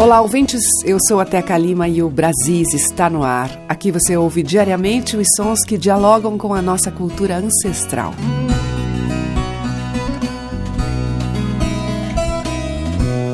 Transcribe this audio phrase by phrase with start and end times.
[0.00, 0.62] Olá, ouvintes.
[0.82, 3.50] Eu sou a Teca Lima e o Brasis está no ar.
[3.68, 8.14] Aqui você ouve diariamente os sons que dialogam com a nossa cultura ancestral.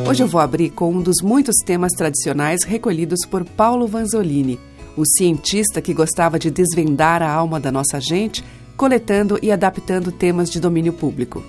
[0.08, 4.58] Hoje eu vou abrir com um dos muitos temas tradicionais recolhidos por Paulo Vanzolini,
[4.96, 8.44] o cientista que gostava de desvendar a alma da nossa gente,
[8.76, 11.44] coletando e adaptando temas de domínio público.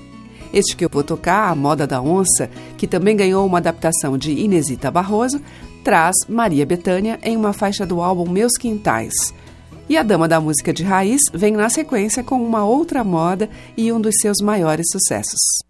[0.53, 4.31] Este que eu vou tocar, A Moda da Onça, que também ganhou uma adaptação de
[4.31, 5.41] Inesita Barroso,
[5.83, 9.13] traz Maria Bethânia em uma faixa do álbum Meus Quintais.
[9.89, 13.91] E a dama da música de raiz vem na sequência com uma outra moda e
[13.91, 15.66] um dos seus maiores sucessos.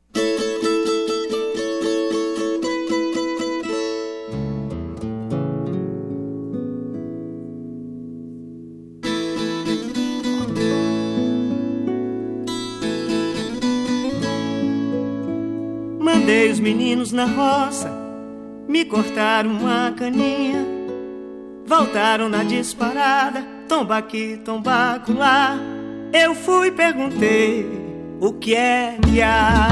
[17.11, 17.91] Na roça,
[18.67, 20.66] me cortaram uma caninha.
[21.66, 25.59] Voltaram na disparada, tomba aqui, tomba lá.
[26.13, 27.69] Eu fui e perguntei
[28.19, 29.69] o que é que há.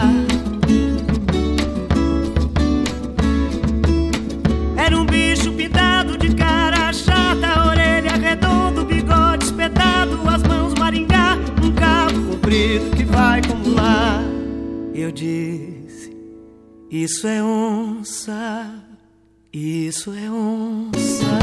[4.78, 11.72] Era um bicho pintado de cara chata, orelha redonda, bigode espetado, as mãos maringá, um
[11.72, 14.22] cabo comprido que vai como lá.
[14.94, 15.85] Eu disse.
[16.92, 18.72] Isso é onça,
[19.52, 21.40] isso é onça.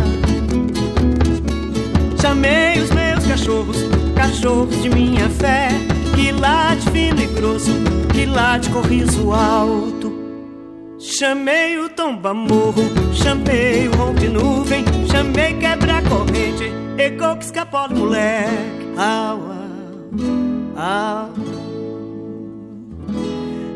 [2.20, 3.76] Chamei os meus cachorros,
[4.14, 5.68] cachorros de minha fé,
[6.14, 7.72] que late fino e grosso,
[8.12, 10.12] que late com riso alto.
[11.00, 17.96] Chamei o tomba morro, chamei o rompe nuvem, chamei quebra corrente, ecou que escapou do
[17.96, 18.86] moleque.
[18.96, 19.40] Au,
[20.76, 21.32] au, au.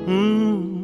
[0.08, 0.75] Hum.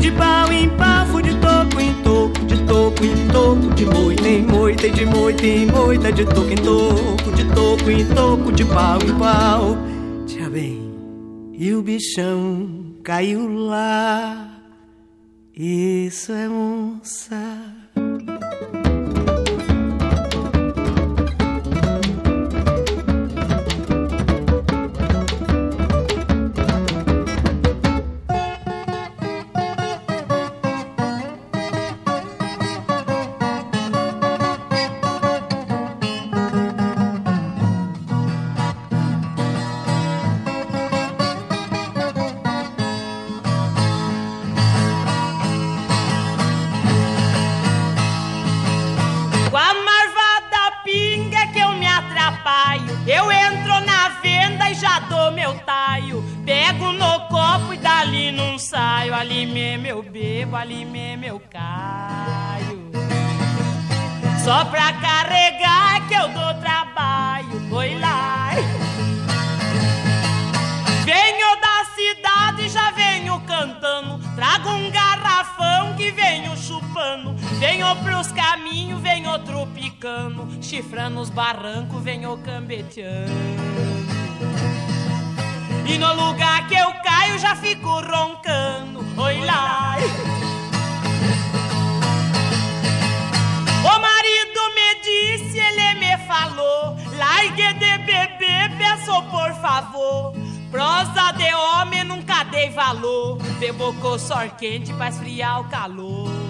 [0.00, 4.28] De pau em pau, fui de toco em toco, de toco em toco, de moita
[4.28, 8.52] em moita, e de moita em moita, de toco em toco, de toco em toco,
[8.52, 9.76] de pau em pau.
[10.26, 10.80] Tia bem,
[11.52, 14.60] e o bichão caiu lá.
[15.54, 17.87] Isso é onça.
[80.62, 83.32] Chifrando os barrancos, venho cambeteando.
[85.84, 89.04] E no lugar que eu caio, já fico roncando.
[89.20, 89.96] Oi lá.
[93.82, 96.96] O marido me disse, ele me falou.
[97.16, 100.32] Largue de beber, peço por favor.
[100.70, 103.36] Prosa de homem nunca dei valor.
[103.58, 106.47] Bebo com sor quente pra esfriar o calor.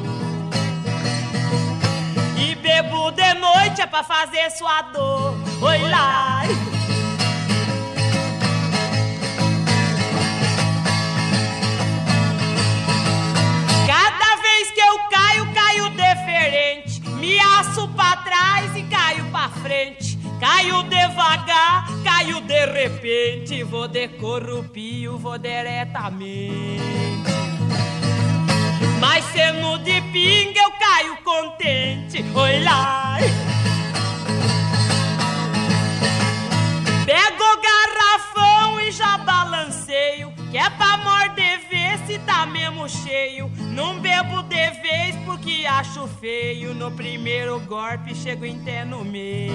[2.81, 5.35] Bebo de noite é pra fazer sua dor.
[5.61, 6.43] Oi lá.
[13.85, 17.00] Cada vez que eu caio, caio diferente.
[17.19, 20.17] Me aço pra trás e caio pra frente.
[20.38, 23.64] Caio devagar, caio de repente.
[23.64, 26.79] Vou de corrupio, vou diretamente.
[29.00, 32.25] Mas sendo de pinga, eu caio contente.
[32.35, 33.17] Oi lá.
[37.05, 40.33] Pego o garrafão e já balanceio.
[40.50, 43.50] Que é pra morder ver se tá mesmo cheio.
[43.73, 49.53] Não bebo de vez porque que acho feio, no primeiro golpe chego até no meio.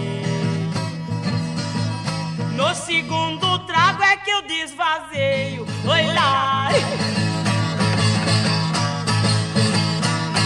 [2.55, 5.67] No segundo trago é que eu desvazeio.
[5.85, 6.69] Oi lá.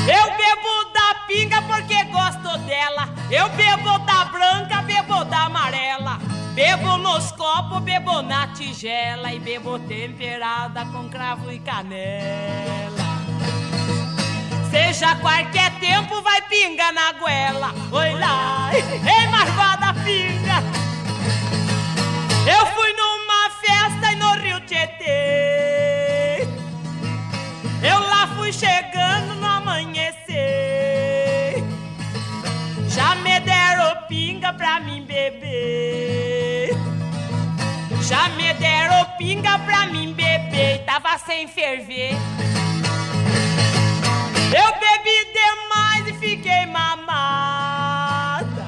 [0.08, 3.10] Eu bebo da pinga porque gosto dela.
[3.30, 6.18] Eu bebo da branca, bebo da amarela.
[6.54, 13.06] Bebo nos copos, bebo na tigela e bebo temperada com cravo e canela.
[14.72, 17.74] Seja qualquer tempo, vai pinga na goela.
[17.92, 20.64] Oi lá, ei, marvada pinga.
[22.50, 25.37] Eu fui numa festa no Rio Tietê.
[39.60, 40.84] Pra mim beber.
[40.86, 42.16] Tava sem ferver.
[44.56, 48.66] Eu bebi demais e fiquei mamada.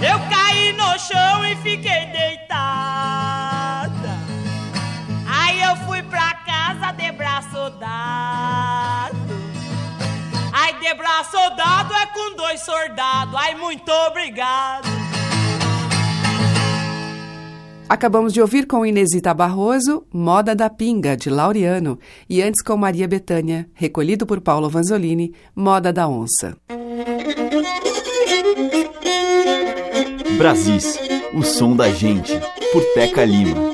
[0.00, 2.48] Eu caí no chão e fiquei deitada.
[5.26, 9.16] Aí eu fui pra casa de braço dado.
[10.52, 13.34] Ai, de braço dado é com dois soldados.
[13.34, 15.07] Ai, muito obrigado.
[17.88, 21.98] Acabamos de ouvir com Inesita Barroso, Moda da Pinga, de Laureano,
[22.28, 26.54] e antes com Maria Betânia, recolhido por Paulo Vanzolini, Moda da Onça.
[30.36, 30.98] Brasis,
[31.32, 32.38] o som da gente,
[32.72, 33.72] por Teca Lima.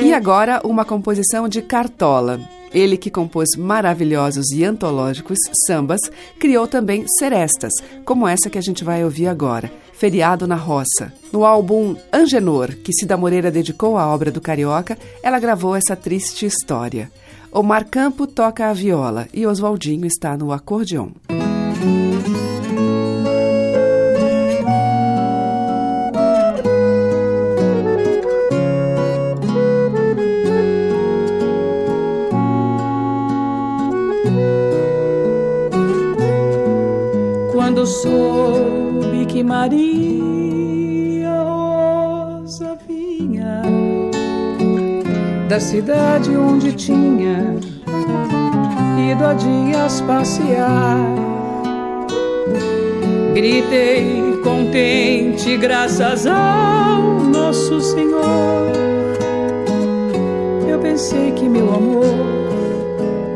[0.00, 2.38] E agora uma composição de Cartola.
[2.72, 6.00] Ele que compôs maravilhosos e antológicos sambas,
[6.38, 7.72] criou também serestas,
[8.04, 11.12] como essa que a gente vai ouvir agora, Feriado na Roça.
[11.32, 16.44] No álbum Angenor, que Cida Moreira dedicou à obra do Carioca, ela gravou essa triste
[16.46, 17.10] história.
[17.50, 21.10] Omar Campo toca a viola e Oswaldinho está no acordeon.
[37.52, 38.53] Quando que
[39.44, 43.60] Maria Rosa vinha
[45.48, 47.54] da cidade onde tinha
[49.12, 50.96] ido há dias passear,
[53.34, 58.72] gritei contente, graças ao nosso Senhor.
[60.66, 62.06] Eu pensei que meu amor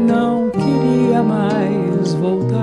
[0.01, 2.58] não queria mais voltar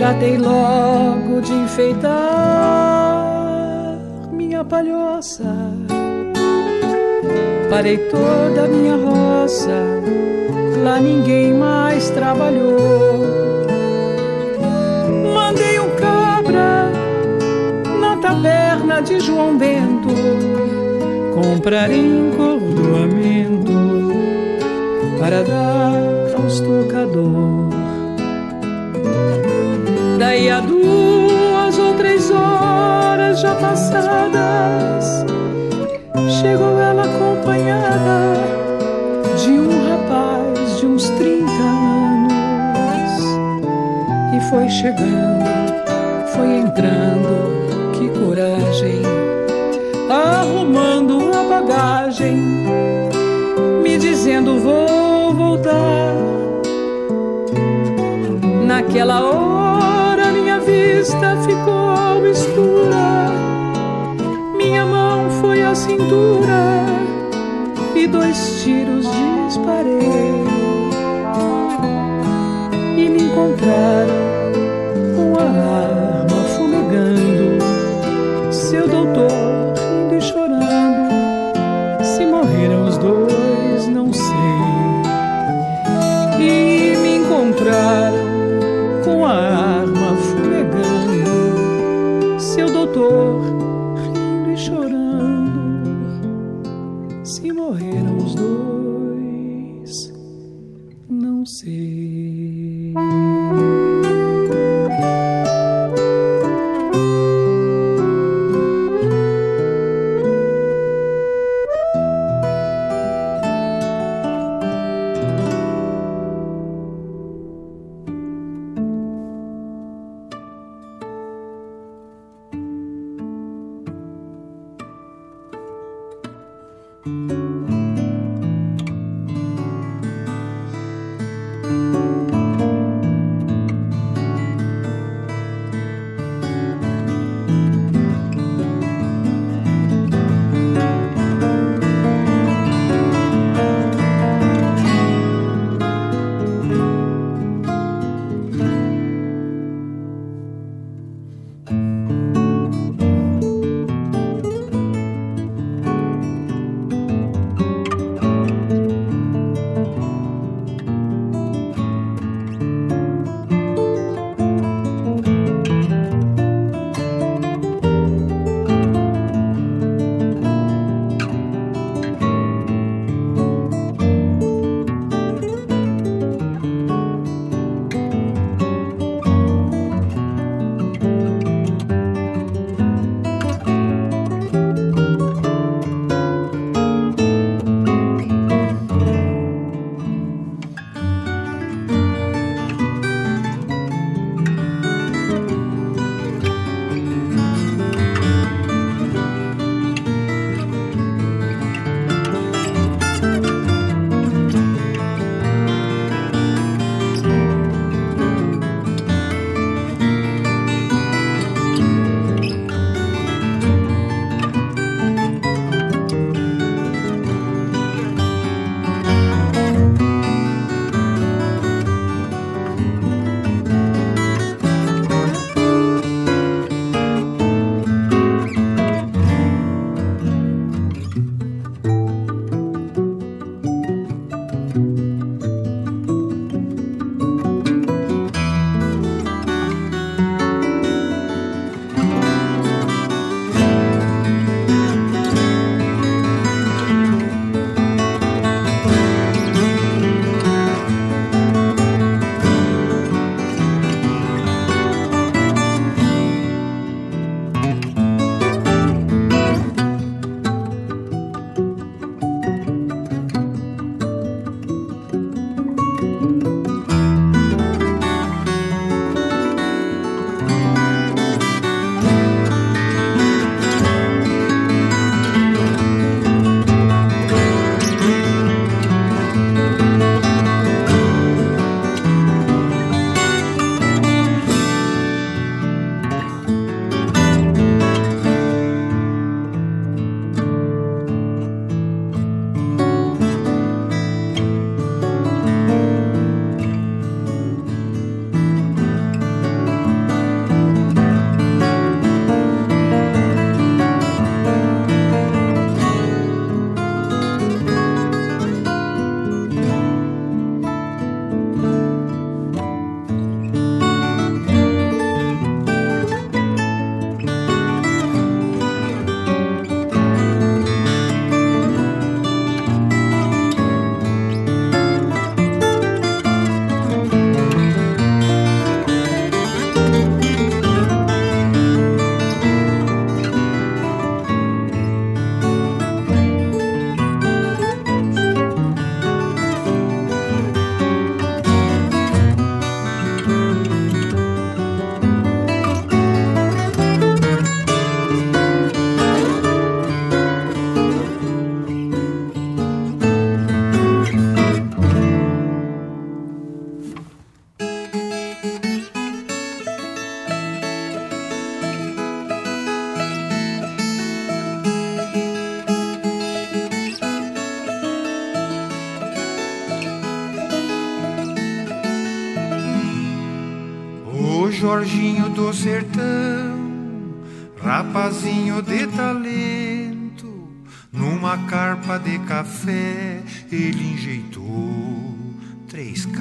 [0.00, 2.08] tratei logo de enfeitar
[4.32, 5.44] minha palhoça.
[7.68, 9.84] Parei toda a minha roça,
[10.82, 12.78] lá ninguém mais trabalhou.
[15.34, 16.90] Mandei um cabra
[18.00, 20.08] na taberna de João Bento
[21.34, 23.70] comprar encordoamento
[25.18, 25.92] para dar
[26.42, 27.59] aos tocadores.
[30.30, 35.26] Daí a duas ou três horas já passadas,
[36.40, 38.40] chegou ela acompanhada
[39.42, 43.24] de um rapaz de uns 30 anos.
[44.36, 45.44] E foi chegando,
[46.32, 49.02] foi entrando, que coragem,
[50.08, 52.36] arrumando a bagagem,
[53.82, 56.14] me dizendo vou voltar.
[58.64, 59.49] Naquela hora
[61.00, 63.30] vista ficou mistura,
[64.54, 66.84] minha mão foi à cintura
[67.94, 69.06] e dois tiros
[69.46, 70.44] disparei.
[72.98, 74.19] E me encontraram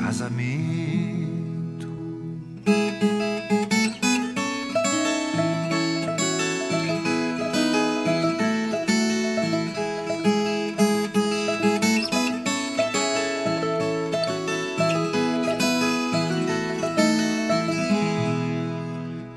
[0.10, 1.88] três casamentos.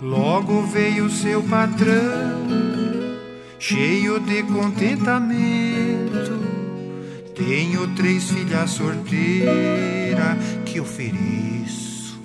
[0.00, 2.48] Logo veio seu patrão,
[3.58, 6.32] cheio de contentamento.
[7.34, 12.18] Tenho três filhas sorteiras que ofereço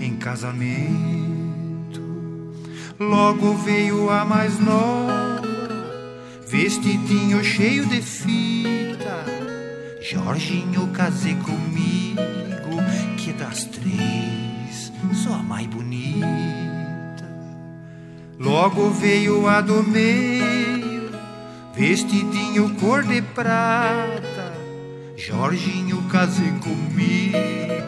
[0.00, 2.00] em casamento.
[2.98, 5.42] Logo veio a mais nova,
[6.48, 9.26] vestidinho cheio de fita.
[10.00, 12.20] Jorginho, casei comigo,
[13.18, 14.90] que das três
[15.22, 16.26] sou a mais bonita.
[18.38, 21.12] Logo veio a do meio,
[21.74, 24.50] vestidinho cor de prata.
[25.20, 27.79] Jorginho, casei comigo,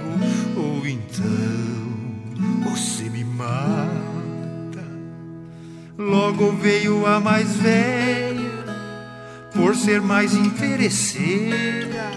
[1.22, 4.82] então você me mata.
[5.98, 8.64] Logo veio a mais velha,
[9.54, 12.10] por ser mais interesseira.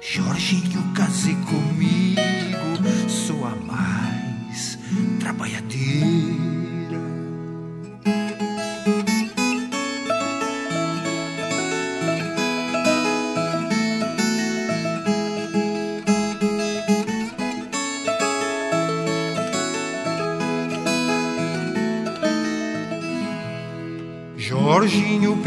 [0.00, 2.20] Jorginho, casei comigo,
[3.08, 4.78] sou a mais
[5.18, 6.43] trabalhadeira.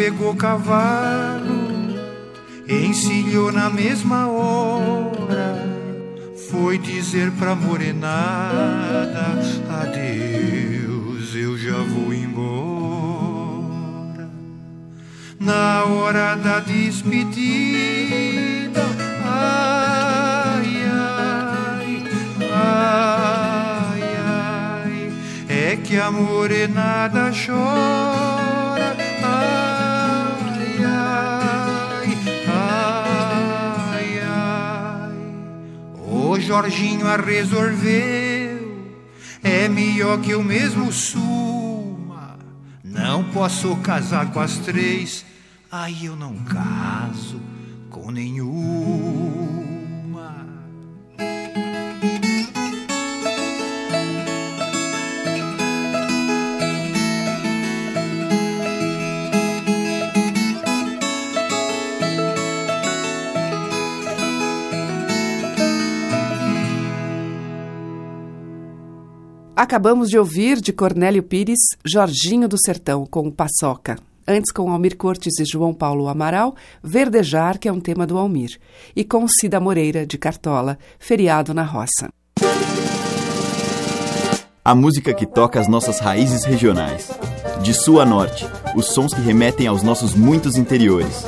[0.08, 1.68] Pegou cavalo,
[2.66, 5.68] encilhou na mesma hora.
[6.50, 9.36] Foi dizer pra morenada:
[9.82, 12.40] Adeus, eu já vou embora.
[15.42, 17.26] Na hora da despedida,
[19.26, 22.04] ai, ai,
[22.54, 25.12] ai, ai,
[25.50, 28.47] é que a morenada chora.
[36.48, 38.88] Jorginho a resolveu.
[39.44, 42.40] É melhor que eu mesmo suma.
[42.82, 45.26] Não posso casar com as três.
[45.70, 47.42] Aí eu não caso
[47.90, 49.27] com nenhuma.
[69.58, 73.98] Acabamos de ouvir de Cornélio Pires, Jorginho do Sertão, com Paçoca.
[74.28, 78.60] Antes, com Almir Cortes e João Paulo Amaral, Verdejar, que é um tema do Almir.
[78.96, 82.08] E com Cida Moreira, de Cartola, Feriado na Roça.
[84.64, 87.10] A música que toca as nossas raízes regionais.
[87.64, 91.26] De sul a norte, os sons que remetem aos nossos muitos interiores.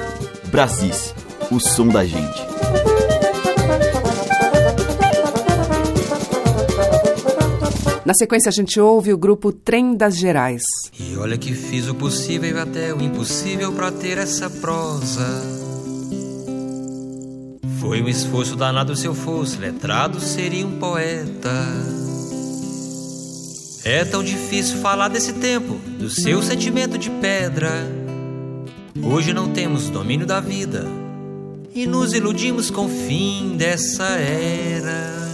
[0.51, 1.15] Brasis,
[1.49, 2.48] o som da gente.
[8.05, 10.61] Na sequência, a gente ouve o grupo Trem das Gerais.
[10.97, 15.27] E olha que fiz o possível e até o impossível para ter essa prosa.
[17.79, 21.53] Foi um esforço danado se eu fosse letrado, seria um poeta.
[23.83, 27.87] É tão difícil falar desse tempo, do seu sentimento de pedra.
[29.01, 30.85] Hoje não temos domínio da vida
[31.73, 35.28] e nos iludimos com o fim dessa era.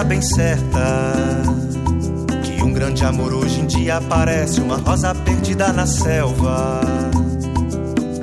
[0.00, 1.12] Coisa bem certa.
[2.42, 6.80] Que um grande amor hoje em dia parece uma rosa perdida na selva.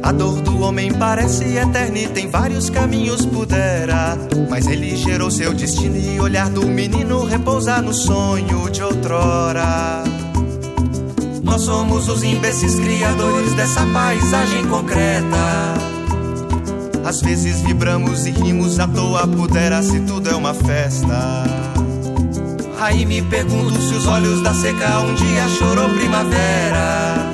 [0.02, 4.18] A dor do homem parece eterna e tem vários caminhos pudera.
[4.50, 10.04] Mas ele gerou seu destino e olhar do menino repousa no sonho de outrora.
[11.44, 15.76] Nós somos os imbecis criadores dessa paisagem concreta.
[17.06, 21.67] Às vezes vibramos e rimos à toa, pudera se tudo é uma festa.
[22.80, 27.34] Aí me pergunto se os olhos da seca um dia chorou primavera.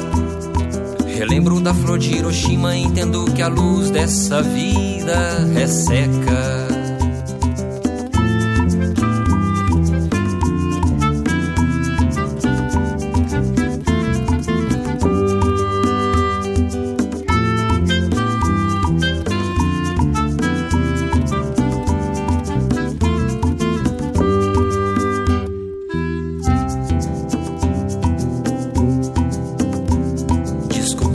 [1.06, 6.63] Relembro da flor de Hiroshima, entendo que a luz dessa vida resseca.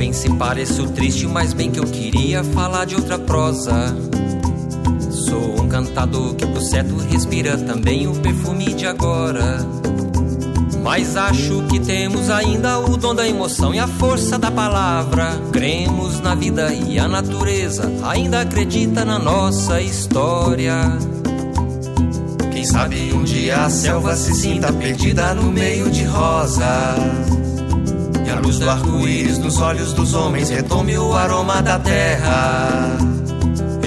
[0.08, 3.94] Desculpem se pareço triste, mas bem que eu queria falar de outra prosa.
[5.10, 9.58] Sou um cantador que pro certo respira também o perfume de agora.
[10.82, 15.38] Mas acho que temos ainda o dom da emoção e a força da palavra.
[15.52, 20.90] Cremos na vida e a natureza, ainda acredita na nossa história.
[22.50, 27.47] Quem sabe um dia a selva se sinta perdida no meio de rosas.
[28.28, 32.98] E a luz do arco-íris nos olhos dos homens retome o aroma da terra.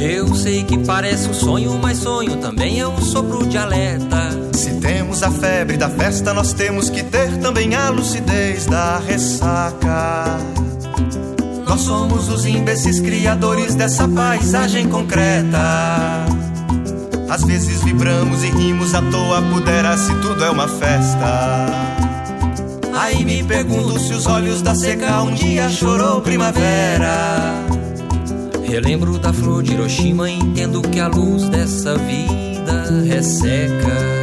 [0.02, 4.32] Eu sei que parece um sonho, mas sonho também é um sopro de alerta.
[4.54, 10.26] Se temos a febre da festa, nós temos que ter também a lucidez da ressaca.
[11.68, 16.26] Nós somos os imbecis criadores dessa paisagem concreta.
[17.30, 22.01] Às vezes vibramos e rimos à toa, pudera se tudo é uma festa.
[23.02, 27.52] Aí me pergunto se os olhos da seca um dia chorou primavera.
[28.64, 34.21] Relembro da flor de Hiroshima, entendo que a luz dessa vida resseca.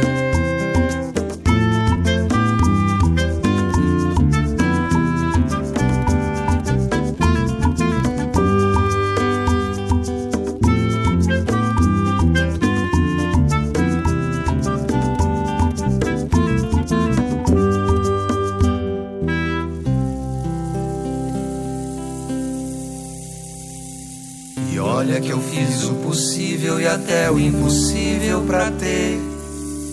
[28.49, 29.19] Pra ter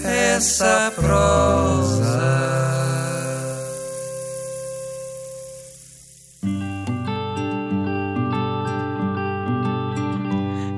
[0.02, 2.16] essa prosa.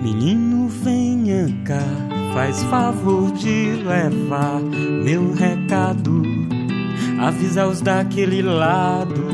[0.03, 1.79] Menino, venha cá,
[2.35, 4.61] faz favor de levar
[5.05, 6.21] meu recado.
[7.21, 9.29] Avisa os daquele lado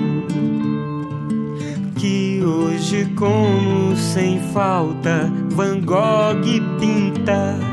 [1.96, 6.44] que hoje, como sem falta, Van Gogh
[6.78, 7.63] pinta,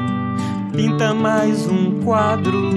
[0.74, 2.72] pinta mais um quadro.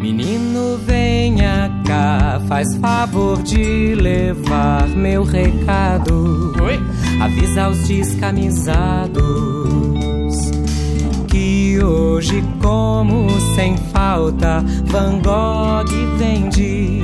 [0.00, 6.54] Menino, venha cá, faz favor de levar meu recado.
[6.62, 6.80] Oi?
[7.20, 9.24] Avisa os descamisados
[11.28, 17.00] que hoje, como sem falta, Van Gogh vende,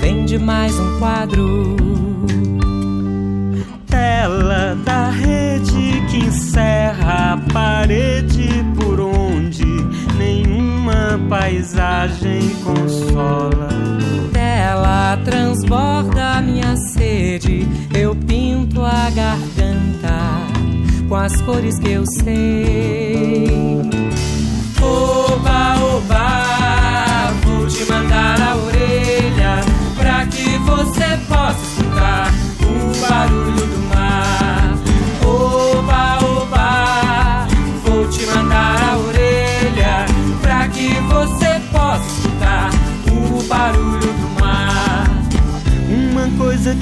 [0.00, 1.76] vende mais um quadro.
[3.86, 8.31] Tela da rede que encerra a parede
[11.32, 13.68] paisagem consola.
[14.32, 20.12] Dela transborda minha sede, eu pinto a garganta
[21.08, 23.80] com as cores que eu sei.
[24.82, 26.01] Oba, oba,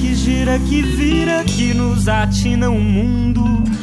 [0.00, 3.42] que gira, que vira, que nos atina o mundo.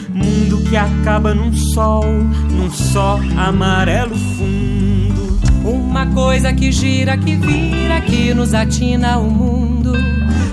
[0.09, 2.05] Mundo que acaba num sol,
[2.51, 5.39] num só amarelo fundo.
[5.63, 9.93] Uma coisa que gira, que vira, que nos atina o mundo.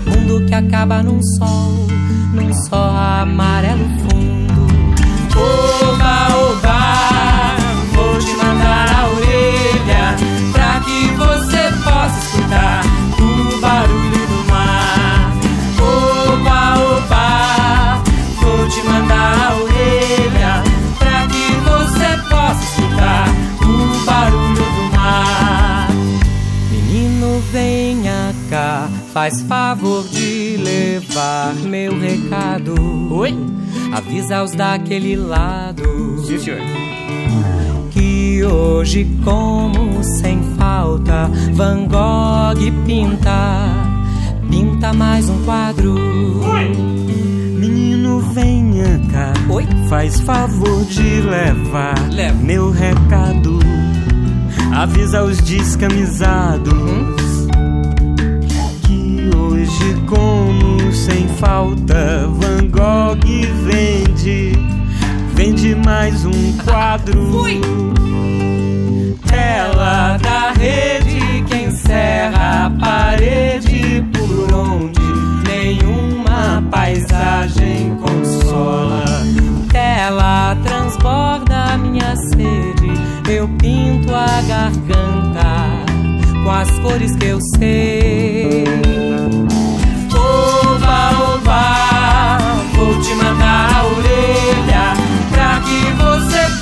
[0.06, 1.86] Mundo que acaba num sol,
[2.34, 2.90] num só
[3.22, 4.33] amarelo fundo.
[29.14, 32.74] Faz favor de levar meu recado.
[33.12, 33.32] Oi?
[33.92, 35.84] Avisa os daquele lado
[36.26, 36.58] Sim, senhor.
[37.92, 43.68] que hoje, como sem falta, Van Gogh pinta,
[44.50, 45.94] pinta mais um quadro.
[47.56, 49.64] Menino, venha cá, Oi?
[49.88, 52.34] faz favor de levar Leva.
[52.42, 53.60] meu recado.
[54.72, 56.72] Avisa os descamisados
[57.14, 57.23] que
[61.44, 63.18] falta, Van Gogh
[63.64, 64.52] vende,
[65.34, 67.30] vende mais um quadro.
[67.30, 67.60] Fui.
[69.26, 75.00] Tela da rede que encerra a parede por onde
[75.46, 79.04] nenhuma paisagem consola.
[79.70, 85.44] Tela transborda minha sede, eu pinto a garganta
[86.42, 88.64] com as cores que eu sei.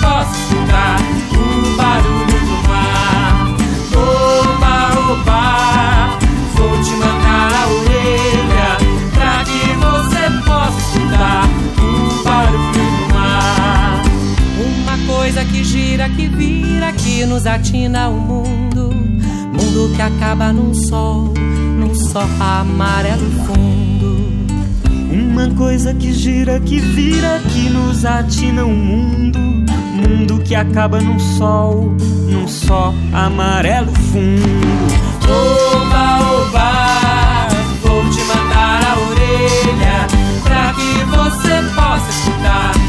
[0.02, 0.98] Possa escutar
[1.32, 3.54] o barulho do mar.
[3.96, 4.74] Oba,
[5.12, 6.18] oba,
[6.54, 8.70] vou te mandar a orelha
[9.14, 11.44] pra que você possa escutar
[11.78, 14.02] o barulho do mar.
[14.58, 18.90] Uma coisa que gira, que vira, que nos atina o mundo.
[19.52, 21.32] Mundo que acaba num sol,
[21.78, 24.32] num sol amarelo fundo.
[25.12, 29.38] Uma coisa que gira, que vira, que nos atina o mundo.
[30.12, 31.96] Mundo que acaba num sol,
[32.28, 34.42] num sol amarelo fundo.
[35.24, 37.48] Oba, oba,
[37.82, 40.06] vou te mandar a orelha
[40.42, 42.81] pra que você possa escutar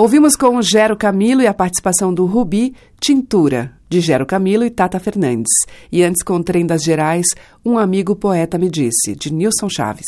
[0.00, 4.98] Ouvimos com Gero Camilo e a participação do Rubi, Tintura, de Gero Camilo e Tata
[4.98, 5.52] Fernandes.
[5.92, 7.26] E antes com o Trem das Gerais,
[7.62, 10.06] Um Amigo Poeta Me Disse, de Nilson Chaves.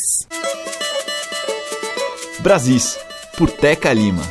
[2.39, 2.97] Brasis,
[3.37, 4.23] por Teca Lima.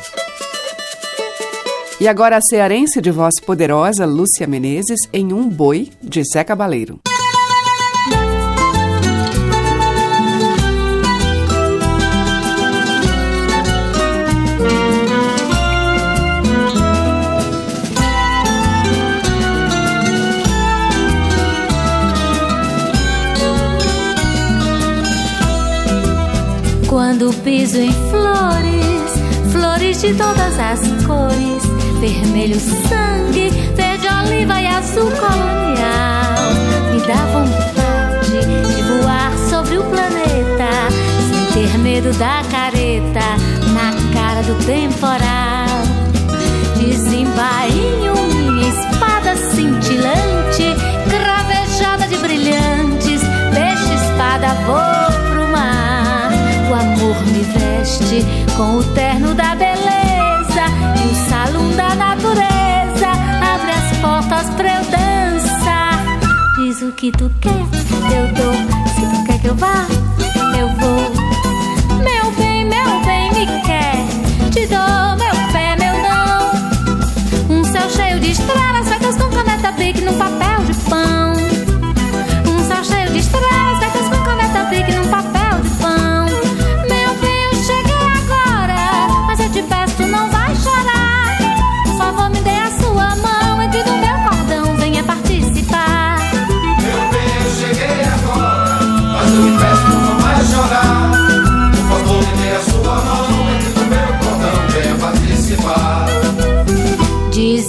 [1.97, 6.99] E agora a cearense de voz poderosa, Lúcia Menezes, em Um Boi, de Zé Cabaleiro.
[27.13, 31.63] Quando piso em flores, flores de todas as cores,
[31.99, 36.49] vermelho sangue, verde oliva e azul colonial,
[36.91, 40.89] me dá vontade de voar sobre o planeta,
[41.29, 43.37] sem ter medo da careta
[43.75, 45.83] na cara do temporal.
[46.79, 50.65] Desembainho minha espada cintilante,
[51.11, 53.21] cravejada de brilhantes,
[53.53, 55.02] peixe espada vou pro mar.
[55.02, 55.02] O
[57.13, 60.65] amor me veste com o terno da beleza
[61.01, 63.07] e o salão da natureza
[63.41, 66.19] abre as portas pra eu dançar.
[66.57, 68.53] Diz o que tu quer, eu dou.
[68.95, 69.85] Se tu quer que eu vá,
[70.57, 71.11] eu vou.
[71.99, 73.95] Meu bem, meu bem, me quer.
[74.51, 77.57] Te dou meu pé, meu não.
[77.57, 81.22] Um céu cheio de estrelas feitas com caneta bic num papel de pão.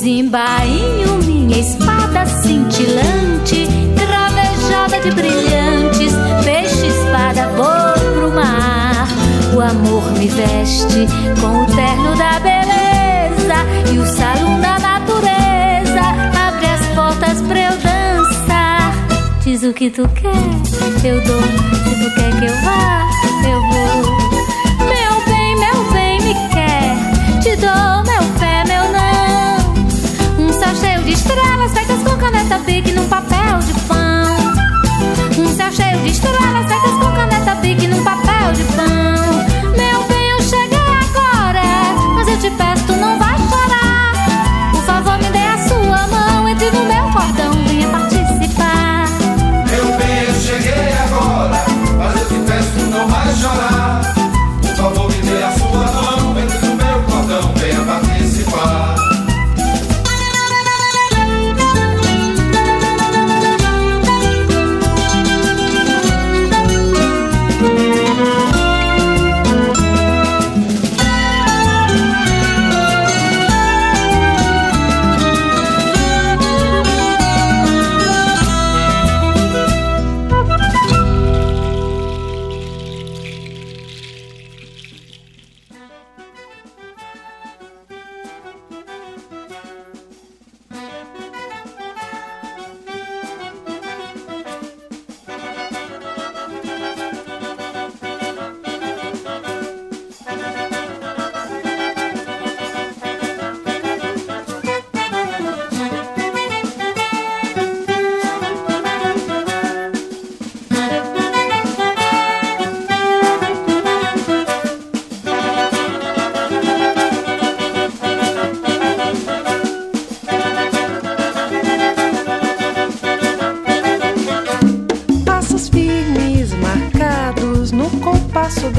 [0.04, 6.12] Desembainho minha espada cintilante, cravejada de brilhantes,
[6.44, 9.08] peixe espada vou pro mar.
[9.56, 11.06] O amor me veste
[11.40, 13.56] com o terno da beleza
[13.94, 16.02] e o salão da natureza
[16.48, 18.92] abre as portas pra eu dançar.
[19.42, 21.40] Diz o que tu quer, eu dou.
[21.40, 23.08] Se tu quer que eu vá,
[23.48, 24.18] eu vou.
[24.86, 27.40] Meu bem, meu bem, me quer.
[27.40, 28.22] Te dou meu.
[28.22, 28.43] Um
[30.64, 34.36] céu cheio de estrelas feitas com caneta pique num papel de pão.
[35.38, 39.72] Um céu cheio de estrelas feitas com caneta pique num papel de pão.
[39.76, 44.70] Meu bem, eu cheguei agora, mas eu te peço, tu não vai chorar.
[44.72, 47.43] Por favor, me dê a sua mão, entre no meu cordão.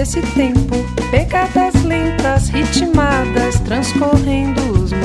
[0.06, 0.76] desse tempo,
[1.10, 5.05] pegadas lentas, ritmadas, transcorrendo os meus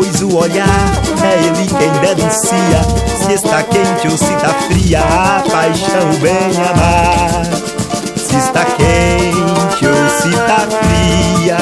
[0.00, 0.92] Pois o olhar
[1.24, 2.82] é ele quem denuncia
[3.20, 5.00] se está quente ou se está fria.
[5.00, 7.44] A paixão bem amar.
[8.16, 11.56] Se está quente ou se está fria.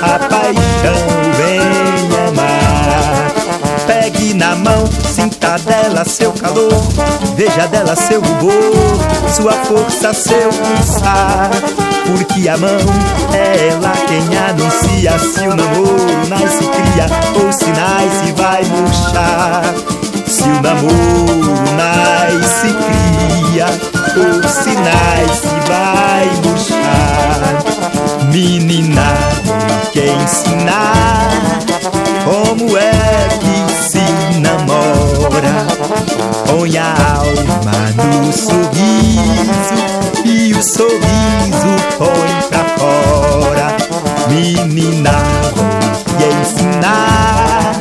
[0.00, 0.96] A paixão
[1.36, 1.97] amar.
[3.88, 4.84] Pegue na mão,
[5.14, 6.74] sinta dela seu calor,
[7.34, 8.52] veja dela seu rubor,
[9.34, 11.48] sua força, seu pulsar.
[12.04, 12.68] Porque a mão
[13.32, 17.06] é ela quem anuncia se o namoro nasce cria
[17.42, 19.62] ou se nasce vai murchar.
[20.26, 23.66] Se o namoro nasce cria
[24.18, 27.58] ou se nasce vai murchar.
[28.30, 29.14] Menina,
[29.94, 31.28] quem ensinar
[32.24, 33.57] como é que
[33.88, 34.04] se
[34.40, 35.66] namora?
[36.46, 39.76] Põe a alma no sorriso
[40.24, 43.76] e o sorriso põe pra fora.
[44.28, 45.12] Menina,
[45.54, 45.66] vou
[46.18, 47.72] te ensinar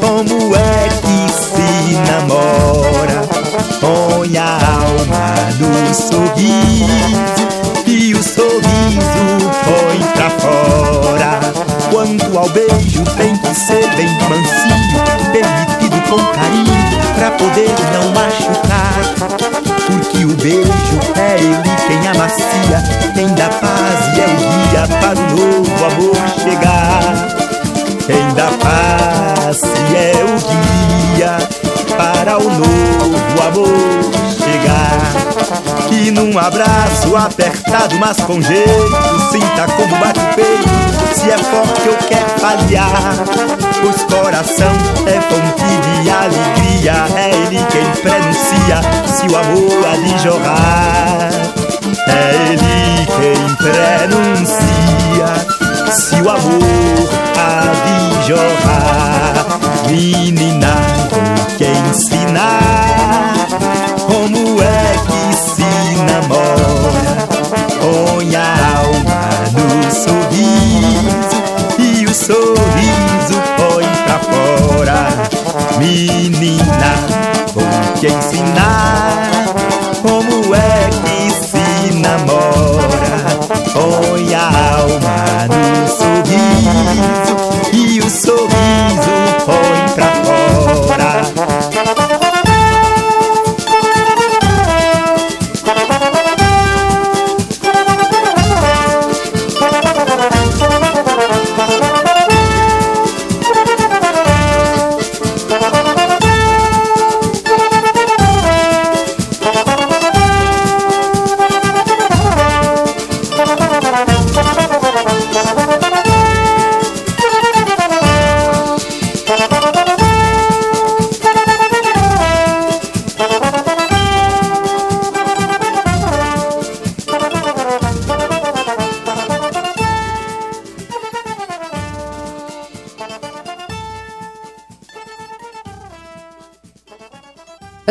[0.00, 3.18] como é que se namora.
[3.80, 5.26] Põe a alma
[5.60, 6.69] no sorriso
[16.10, 16.74] com carinho,
[17.14, 18.90] pra poder não machucar.
[19.86, 22.82] Porque o beijo é ele quem amacia,
[23.14, 27.12] quem dá paz e é o guia para o novo amor chegar.
[28.06, 30.36] Quem dá paz e é o
[31.16, 31.38] guia
[31.96, 35.30] para o novo amor chegar.
[35.92, 38.70] E num abraço apertado, mas com jeito,
[39.30, 40.68] sinta como bate o peito,
[41.14, 43.14] se é forte ou quer falhar.
[43.80, 44.72] Pois coração
[45.06, 51.30] é fonte de alegria, é ele quem prenuncia se o amor há de jorrar.
[52.06, 52.12] É
[52.52, 55.28] ele quem prenuncia
[55.92, 58.80] se o amor há de jorrar.
[76.40, 76.64] Menina,
[77.52, 78.89] vou te ensinar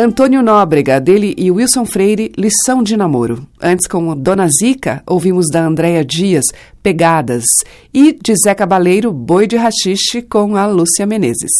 [0.02, 3.46] Antônio Nóbrega, dele e Wilson Freire, Lição de Namoro.
[3.60, 6.46] Antes, com Dona Zica, ouvimos da Andréia Dias,
[6.82, 7.44] Pegadas.
[7.92, 11.50] E de Zé Cabaleiro, Boi de Rachixe, com a Lúcia Menezes.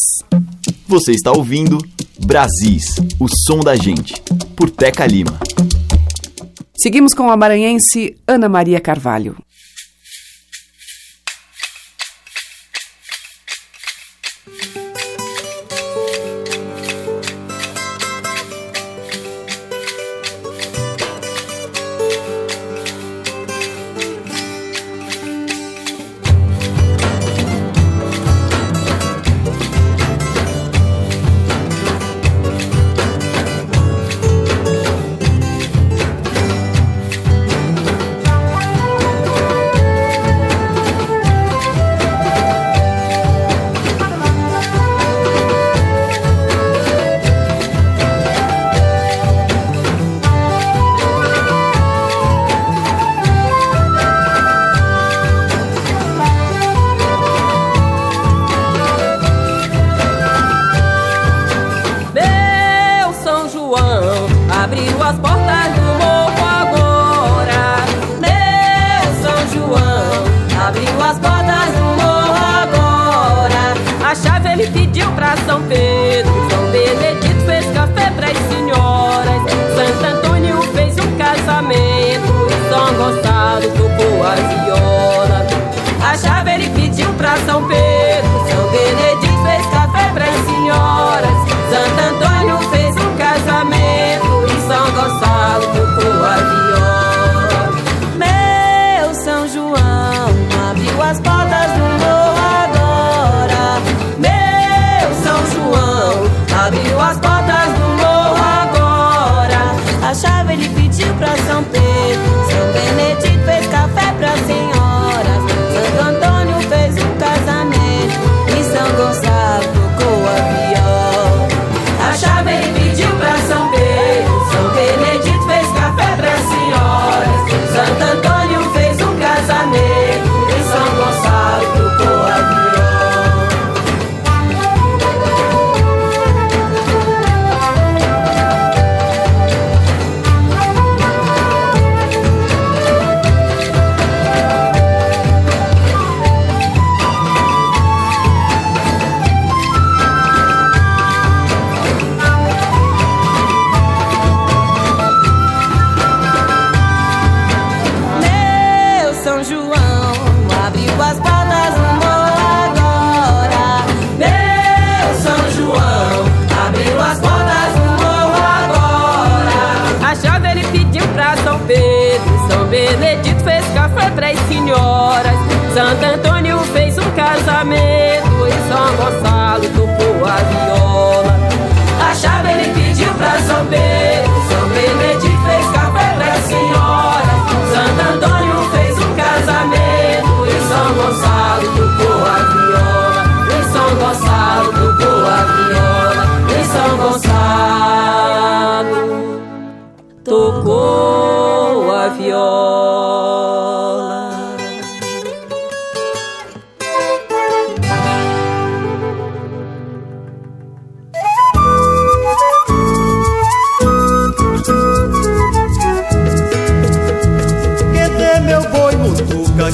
[0.88, 1.76] Você está ouvindo
[2.24, 4.14] Brasis, o som da gente,
[4.56, 5.38] por Teca Lima.
[6.74, 9.36] Seguimos com a maranhense Ana Maria Carvalho.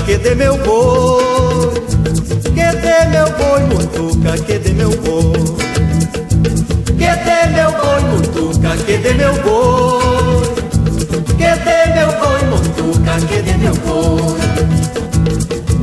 [0.07, 1.74] Que dê meu boi.
[2.54, 5.32] Que dê meu boi, mutuca, que dê meu boi.
[6.96, 10.46] Que dê meu boi, mutuca, que dê meu boi.
[11.36, 14.36] Que dê meu boi, mutuca, que dê meu boi.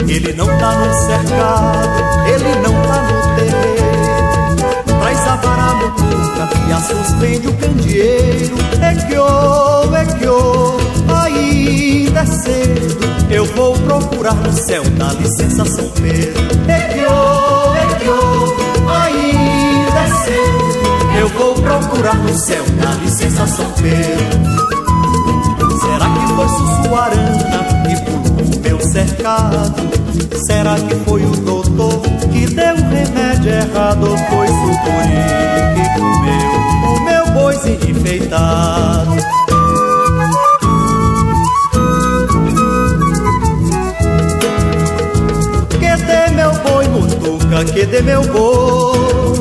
[0.07, 4.63] Ele não tá no cercado, ele não tá no terreiro.
[5.01, 8.55] Traz a vara mutuca e a suspende o candeeiro.
[8.81, 10.92] É que ô, é que ô,
[11.67, 12.99] ainda é cedo.
[13.29, 16.43] Eu vou procurar no céu, dá licença, São Pedro.
[16.67, 21.19] É que ô, é que ô, ainda é cedo.
[21.19, 24.63] Eu vou procurar no céu, dá licença, São Pedro.
[25.79, 29.83] Será que foi Sussuarana que pulou o meu cercado?
[30.45, 32.01] Será que foi o doutor
[32.31, 34.07] que deu o remédio errado?
[34.29, 35.23] Foi Sucuri
[35.75, 39.42] que comeu o meu boizinho enfeitado?
[47.63, 49.33] Mutuca, que dê meu boi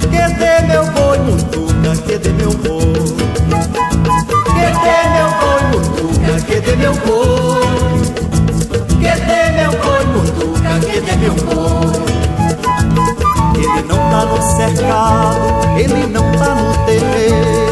[0.00, 2.94] Que dê meu boi, mutuca, que dê meu boi.
[4.54, 8.00] Que dê meu boi, mutuca, que dê meu boi.
[9.00, 12.04] Que dê meu boi, mutuca, que dê meu boi.
[13.56, 17.63] Ele não tá no cercado, ele não tá no terreiro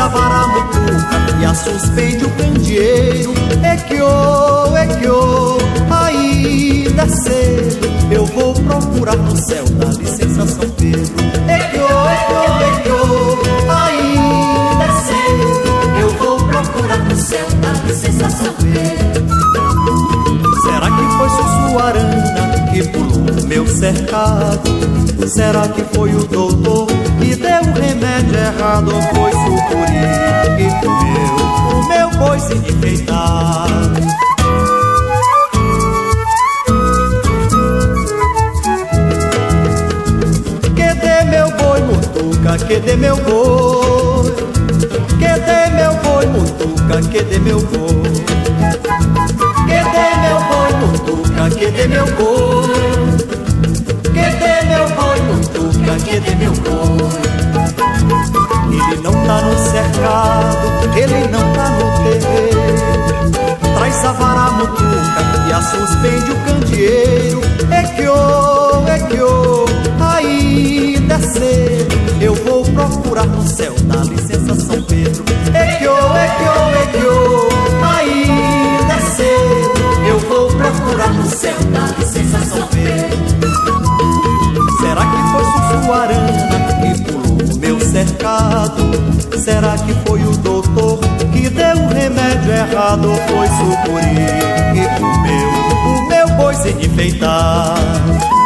[0.00, 4.66] a vara mutuca e a suspende o candeeiro É que ô,
[5.90, 7.86] ainda é cedo.
[8.10, 11.14] Eu vou procurar no céu, dá licença São Pedro.
[11.48, 11.86] É que ô,
[13.68, 16.00] ainda é cedo.
[16.00, 19.26] Eu vou procurar no céu, dá licença São Pedro.
[20.62, 24.70] Será que foi Sussuarana que pulou o meu cercado?
[25.26, 26.45] Será que foi o doutor
[43.06, 44.34] meu boi
[45.16, 48.10] Que dê meu boi, mutuca, que dê meu boi
[49.68, 52.66] Que dê meu boi, mutuca, que dê meu boi
[54.12, 57.08] Que dê meu boi, mutuca, que dê meu boi
[58.72, 62.66] Ele não tá no cercado, ele não tá no terreiro.
[63.76, 67.40] Traz a vara mutuca e a suspende o candeeiro.
[67.70, 69.64] É que ô, é que ô,
[70.00, 72.55] ainda é cedo Eu vou
[73.46, 75.24] no céu, dá licença São Pedro
[75.54, 75.94] É que ô,
[77.84, 83.16] ainda é cedo Eu vou procurar no céu, dá licença São Pedro
[84.80, 88.82] Será que foi Sussuarana que pulou o meu cercado?
[89.38, 90.98] Será que foi o doutor
[91.32, 93.08] que deu o remédio errado?
[93.28, 94.26] Foi Sucuri
[94.74, 95.48] que comeu
[95.86, 98.45] o meu boizinho enfeitado?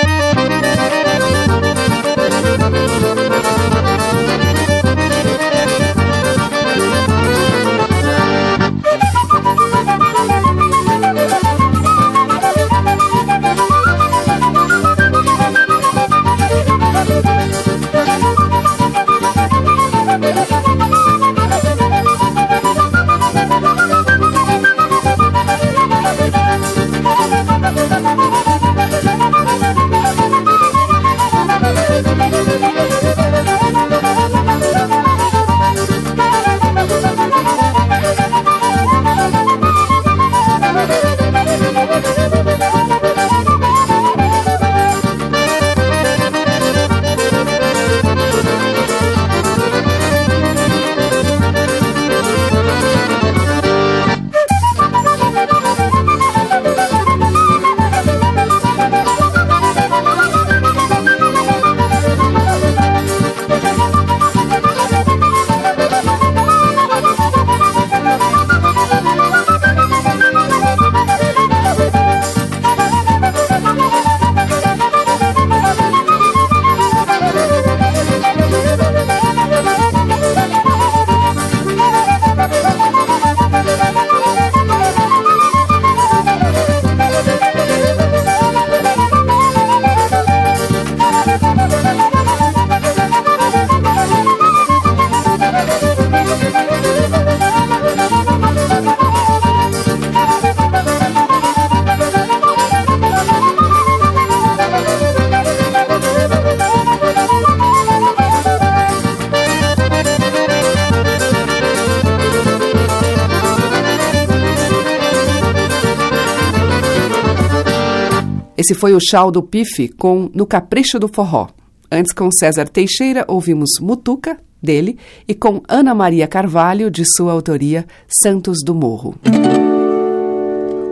[118.61, 121.47] Esse foi o Chau do Pife com No Capricho do Forró.
[121.91, 127.87] Antes, com César Teixeira, ouvimos Mutuca, dele, e com Ana Maria Carvalho, de sua autoria,
[128.21, 129.15] Santos do Morro.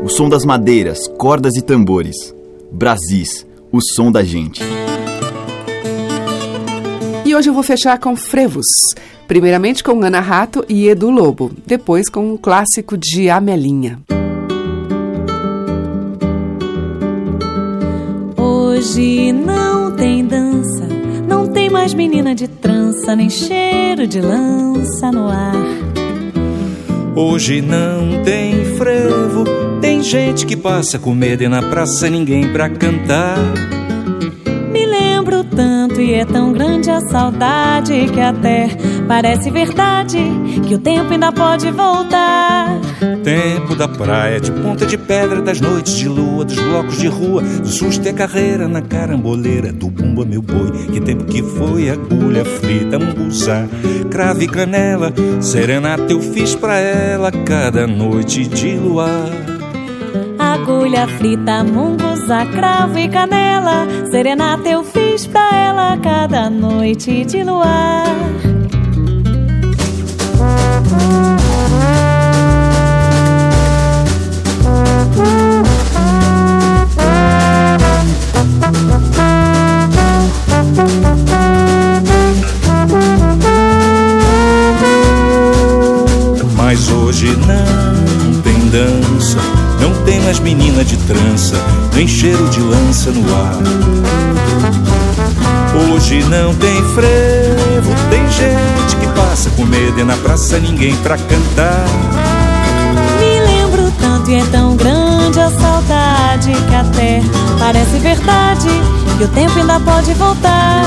[0.03, 2.33] O som das madeiras, cordas e tambores.
[2.71, 4.63] Brasis, o som da gente.
[7.23, 8.65] E hoje eu vou fechar com frevos.
[9.27, 13.99] Primeiramente com Ana Rato e Edu Lobo, depois com um clássico de Amelinha.
[18.79, 20.87] Hoje não tem dança,
[21.27, 25.53] não tem mais menina de trança, nem cheiro de lança no ar.
[27.13, 29.43] Hoje não tem frevo,
[29.81, 33.37] tem gente que passa com medo e na praça ninguém pra cantar.
[34.71, 38.69] Me lembro tanto e é tão grande a saudade que até
[39.09, 40.19] parece verdade
[40.67, 42.79] que o tempo ainda pode voltar.
[43.23, 47.41] Tempo da praia, de ponta de pedra, das noites de lua, dos blocos de rua,
[47.41, 50.71] do susto e carreira na caramboleira, do bumba meu boi.
[50.93, 53.67] Que tempo que foi, agulha frita, munguzá,
[54.11, 59.27] crave e canela, serenata eu fiz pra ela cada noite de luar.
[60.37, 68.05] Agulha frita, munguzá, cravo e canela, serenata eu fiz pra ela cada noite de luar.
[87.19, 89.37] Hoje não tem dança,
[89.81, 91.57] não tem mais menina de trança,
[91.93, 93.57] nem cheiro de lança no ar.
[95.91, 101.17] Hoje não tem frevo, tem gente que passa com medo e na praça ninguém pra
[101.17, 101.83] cantar.
[103.19, 107.21] Me lembro tanto e é tão grande a saudade que até
[107.59, 108.69] parece verdade
[109.17, 110.85] que o tempo ainda pode voltar.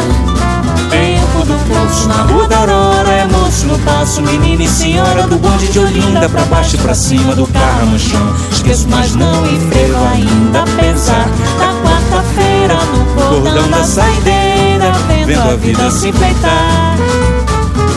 [0.92, 2.06] Tempo do poço.
[2.06, 6.28] Na rua da Aurora É moço no passo, menina e senhora Do bonde de Olinda
[6.28, 10.60] pra baixo e pra cima Do carro no chão Esqueço mais não e frevo ainda
[10.60, 11.26] Apesar
[11.58, 14.92] da quarta-feira No cordão da saideira
[15.24, 16.96] Vendo a vida se enfeitar.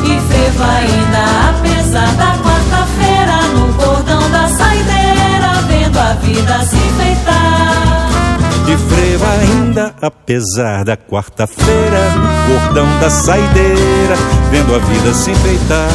[0.04, 7.95] E frevo ainda apesar da quarta-feira No cordão da saideira Vendo a vida se enfeitar
[8.66, 14.16] de frevo ainda, apesar da quarta-feira, no cordão da saideira,
[14.49, 15.88] vendo a vida se enfeitar.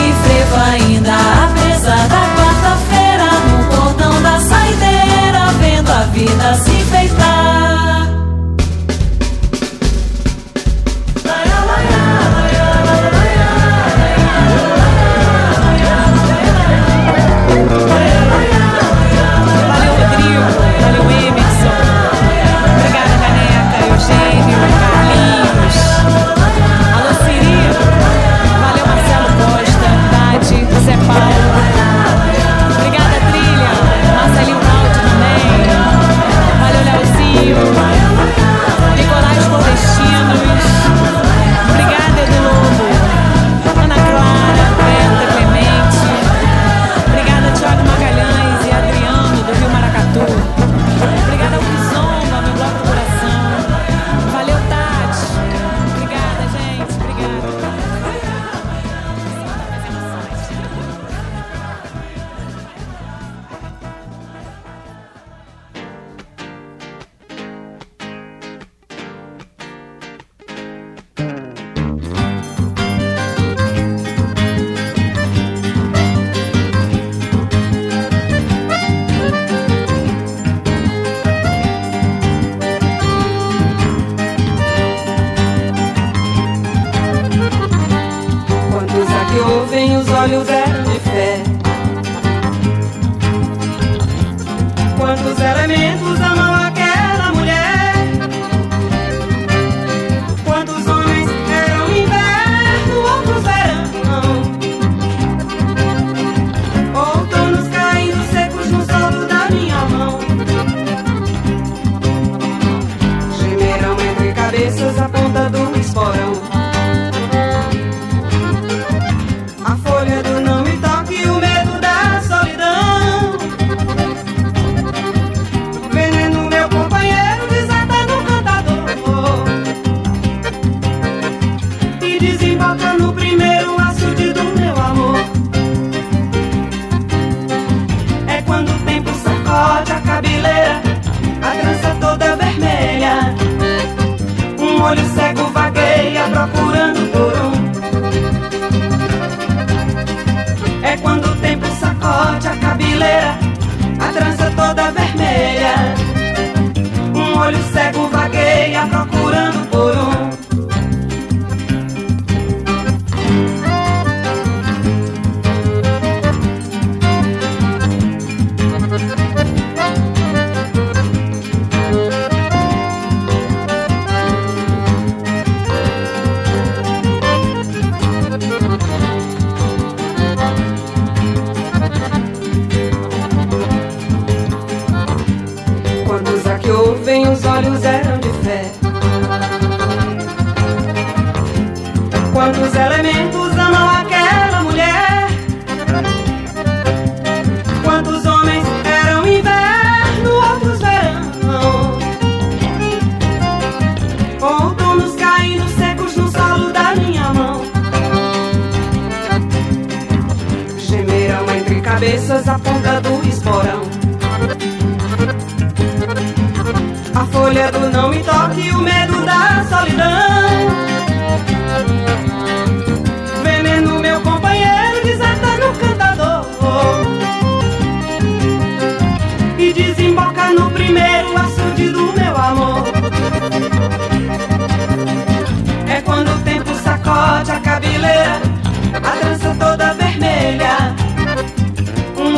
[0.00, 1.14] E frevo ainda,
[1.44, 6.71] apesar da quarta-feira, no cordão da saideira, vendo a vida se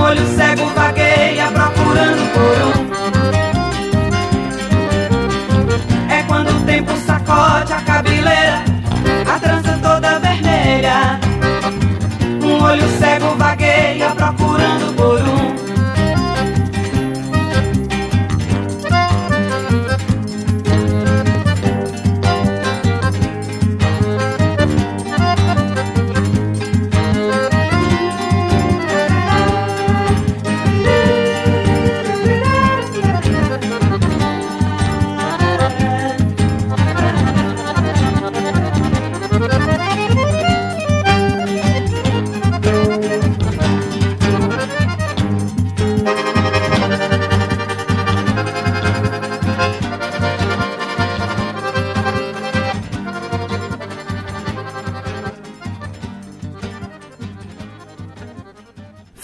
[0.05, 2.74] olho cego vagueia procurando por.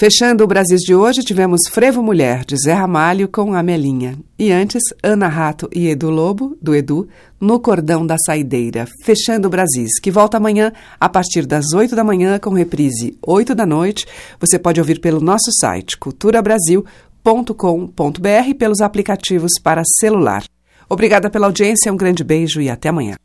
[0.01, 4.19] Fechando o Brasil de hoje, tivemos Frevo Mulher, de Zé Ramalho, com Amelinha.
[4.39, 7.07] E antes, Ana Rato e Edu Lobo, do Edu,
[7.39, 8.89] no Cordão da Saideira.
[9.05, 13.55] Fechando o Brasis, que volta amanhã a partir das 8 da manhã, com reprise 8
[13.55, 14.07] da noite.
[14.41, 20.45] Você pode ouvir pelo nosso site, culturabrasil.com.br e pelos aplicativos para celular.
[20.89, 23.17] Obrigada pela audiência, um grande beijo e até amanhã.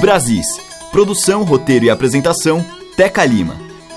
[0.00, 0.46] Brasis.
[0.90, 2.64] Produção, roteiro e apresentação,
[2.96, 3.65] Teca Lima.